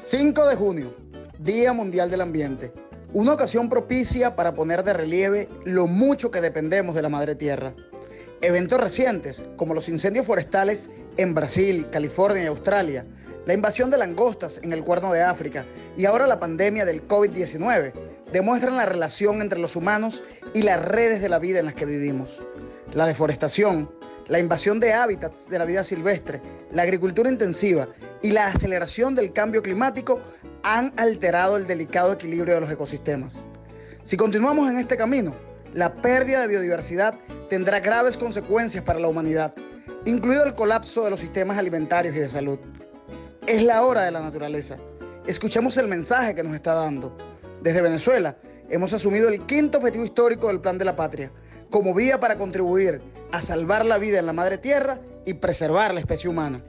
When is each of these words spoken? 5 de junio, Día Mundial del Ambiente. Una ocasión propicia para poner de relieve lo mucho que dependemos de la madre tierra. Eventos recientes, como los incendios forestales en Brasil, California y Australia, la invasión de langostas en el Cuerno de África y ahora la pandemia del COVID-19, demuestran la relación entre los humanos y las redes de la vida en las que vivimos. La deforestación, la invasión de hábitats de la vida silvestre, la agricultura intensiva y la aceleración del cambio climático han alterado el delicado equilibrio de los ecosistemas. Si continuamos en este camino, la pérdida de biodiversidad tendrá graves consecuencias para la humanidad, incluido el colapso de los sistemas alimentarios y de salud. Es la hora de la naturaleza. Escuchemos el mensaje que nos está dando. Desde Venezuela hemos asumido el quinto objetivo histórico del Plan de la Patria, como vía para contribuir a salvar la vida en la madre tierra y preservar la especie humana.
5 0.00 0.46
de 0.46 0.54
junio, 0.54 0.94
Día 1.40 1.72
Mundial 1.72 2.08
del 2.08 2.20
Ambiente. 2.20 2.72
Una 3.12 3.32
ocasión 3.32 3.68
propicia 3.68 4.36
para 4.36 4.54
poner 4.54 4.84
de 4.84 4.92
relieve 4.92 5.48
lo 5.64 5.88
mucho 5.88 6.30
que 6.30 6.40
dependemos 6.40 6.94
de 6.94 7.02
la 7.02 7.08
madre 7.08 7.34
tierra. 7.34 7.74
Eventos 8.40 8.80
recientes, 8.80 9.44
como 9.56 9.74
los 9.74 9.88
incendios 9.88 10.24
forestales 10.24 10.88
en 11.16 11.34
Brasil, 11.34 11.88
California 11.90 12.44
y 12.44 12.46
Australia, 12.46 13.04
la 13.44 13.54
invasión 13.54 13.90
de 13.90 13.98
langostas 13.98 14.60
en 14.62 14.72
el 14.72 14.84
Cuerno 14.84 15.12
de 15.12 15.22
África 15.22 15.64
y 15.96 16.04
ahora 16.04 16.28
la 16.28 16.38
pandemia 16.38 16.84
del 16.84 17.06
COVID-19, 17.08 17.92
demuestran 18.32 18.76
la 18.76 18.86
relación 18.86 19.42
entre 19.42 19.58
los 19.58 19.74
humanos 19.74 20.22
y 20.54 20.62
las 20.62 20.80
redes 20.80 21.20
de 21.20 21.28
la 21.28 21.40
vida 21.40 21.58
en 21.58 21.64
las 21.64 21.74
que 21.74 21.86
vivimos. 21.86 22.40
La 22.94 23.04
deforestación, 23.04 23.90
la 24.28 24.38
invasión 24.38 24.78
de 24.78 24.92
hábitats 24.92 25.48
de 25.48 25.58
la 25.58 25.64
vida 25.64 25.82
silvestre, 25.82 26.40
la 26.70 26.82
agricultura 26.82 27.28
intensiva 27.28 27.88
y 28.22 28.30
la 28.32 28.48
aceleración 28.48 29.14
del 29.14 29.32
cambio 29.32 29.62
climático 29.62 30.20
han 30.62 30.92
alterado 30.96 31.56
el 31.56 31.66
delicado 31.66 32.12
equilibrio 32.12 32.54
de 32.54 32.60
los 32.60 32.70
ecosistemas. 32.70 33.46
Si 34.04 34.16
continuamos 34.16 34.70
en 34.70 34.78
este 34.78 34.96
camino, 34.96 35.34
la 35.74 35.94
pérdida 35.94 36.40
de 36.40 36.48
biodiversidad 36.48 37.14
tendrá 37.50 37.80
graves 37.80 38.16
consecuencias 38.16 38.82
para 38.82 38.98
la 38.98 39.08
humanidad, 39.08 39.54
incluido 40.04 40.44
el 40.44 40.54
colapso 40.54 41.04
de 41.04 41.10
los 41.10 41.20
sistemas 41.20 41.58
alimentarios 41.58 42.16
y 42.16 42.20
de 42.20 42.28
salud. 42.28 42.58
Es 43.46 43.62
la 43.62 43.82
hora 43.82 44.02
de 44.02 44.10
la 44.10 44.20
naturaleza. 44.20 44.76
Escuchemos 45.26 45.76
el 45.76 45.88
mensaje 45.88 46.34
que 46.34 46.42
nos 46.42 46.54
está 46.54 46.74
dando. 46.74 47.16
Desde 47.62 47.82
Venezuela 47.82 48.36
hemos 48.70 48.92
asumido 48.92 49.28
el 49.28 49.44
quinto 49.46 49.78
objetivo 49.78 50.04
histórico 50.04 50.48
del 50.48 50.60
Plan 50.60 50.78
de 50.78 50.84
la 50.84 50.96
Patria, 50.96 51.30
como 51.70 51.94
vía 51.94 52.18
para 52.18 52.36
contribuir 52.36 53.00
a 53.30 53.42
salvar 53.42 53.84
la 53.84 53.98
vida 53.98 54.18
en 54.18 54.26
la 54.26 54.32
madre 54.32 54.58
tierra 54.58 55.00
y 55.26 55.34
preservar 55.34 55.92
la 55.92 56.00
especie 56.00 56.30
humana. 56.30 56.62